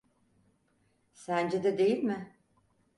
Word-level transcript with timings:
Sence 1.13 1.63
de 1.63 1.77
değil 1.77 2.03
mi? 2.03 2.35